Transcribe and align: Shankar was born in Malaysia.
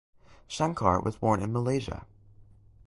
Shankar 0.47 0.99
was 1.01 1.17
born 1.17 1.43
in 1.43 1.53
Malaysia. 1.53 2.07